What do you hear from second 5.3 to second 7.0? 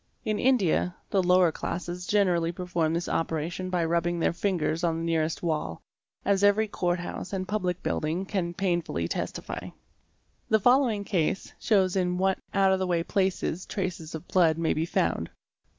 wall, as every court